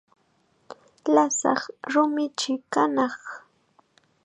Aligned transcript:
Lasaq 1.13 1.61
rumichi 1.91 2.53
kanaq. 2.73 3.15